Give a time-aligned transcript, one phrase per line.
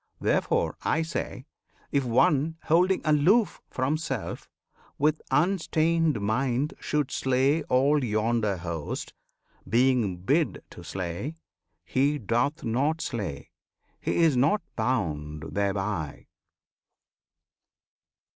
[0.19, 1.45] Therefore, I say,
[1.91, 4.49] if one Holding aloof from self
[4.97, 9.13] with unstained mind Should slay all yonder host,
[9.69, 11.35] being bid to slay,
[11.85, 13.51] He doth not slay;
[13.99, 16.25] he is not bound thereby!